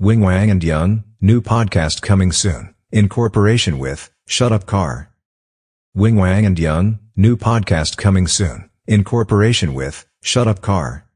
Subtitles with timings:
[0.00, 2.74] Wing Wang and Young, new podcast coming soon.
[2.90, 5.12] In cooperation with Shut Up Car.
[5.94, 8.68] Wing Wang and Young, new podcast coming soon.
[8.88, 11.06] In cooperation with Shut Up Car.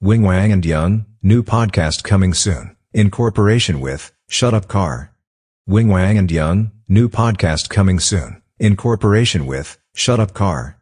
[0.00, 2.76] Wing Wang and Young, new podcast coming soon.
[2.92, 5.12] In cooperation with Shut Up Car.
[5.68, 8.42] Wing Wang and Young, new podcast coming soon.
[8.58, 10.80] In cooperation with Shut Up Car.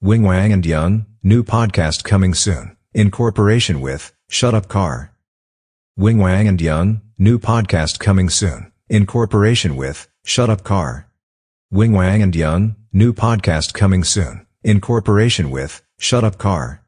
[0.00, 2.74] Wing Wang and Yun, new podcast coming soon.
[2.94, 5.12] In cooperation with Shut Up Car.
[6.00, 8.72] Wing Wang and Young, new podcast coming soon.
[8.88, 11.10] In cooperation with Shut Up Car.
[11.70, 14.46] Wing Wang and Young, new podcast coming soon.
[14.64, 16.82] In cooperation with Shut Up Car.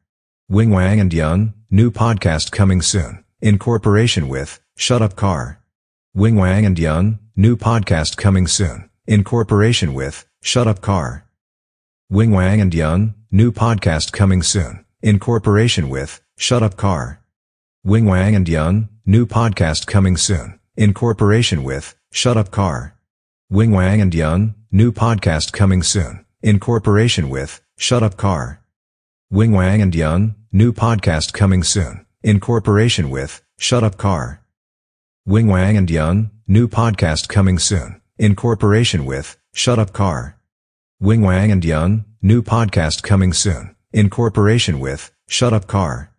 [0.49, 3.23] Wing Wang and Young, new podcast coming soon.
[3.43, 5.61] In cooperation with Shut Up Car.
[6.15, 8.89] Wing Wang and Young, new podcast coming soon.
[9.07, 11.27] In cooperation with Shut Up Car.
[12.09, 14.87] Wing Wang and Young, new podcast coming soon.
[15.03, 17.19] In cooperation with Shut Up Car.
[17.85, 20.61] Wing Wang and Yun, new podcast coming soon.
[20.77, 22.97] In cooperation with Shut Up Car.
[23.51, 26.25] Wing Wang and Young, new podcast coming soon.
[26.41, 28.63] In cooperation with Shut Up Car.
[29.31, 32.07] Wing Wang and Young, new podcast coming soon.
[32.23, 34.41] In cooperation with Shut Up Car.
[35.27, 38.01] Wing Wang and Young, new podcast coming soon.
[38.19, 40.39] In cooperation with Shut Up Car.
[41.01, 43.75] Wing Wang and Yun, new podcast coming soon.
[43.93, 46.12] In cooperation with Shut Up Car.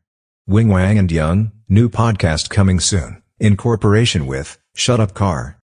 [0.46, 3.24] Wing Wang and Young, new podcast coming soon.
[3.40, 5.58] In cooperation with Shut Up Car.